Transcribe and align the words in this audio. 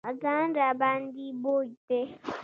ځان 0.21 0.47
راباندې 0.59 1.27
بوج 1.41 1.69
دی. 1.87 2.01